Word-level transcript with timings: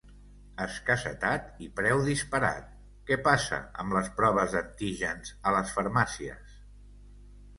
Escassetat 0.63 1.59
i 1.65 1.67
preu 1.79 1.99
disparat: 2.07 2.71
què 3.09 3.17
passa 3.27 3.59
amb 3.83 3.97
les 3.97 4.09
proves 4.21 4.55
d’antígens 4.57 5.35
a 5.51 5.53
les 5.59 5.77
farmàcies? 5.77 6.57